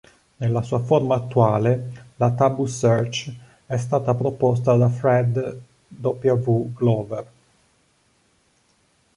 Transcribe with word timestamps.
Nella 0.37 0.63
sua 0.63 0.79
forma 0.79 1.13
attuale, 1.13 2.05
la 2.15 2.31
Tabu 2.31 2.65
Search 2.65 3.31
è 3.67 3.77
stata 3.77 4.15
proposta 4.15 4.75
da 4.75 4.89
Fred 4.89 5.59
W. 6.01 6.71
Glover. 6.73 7.31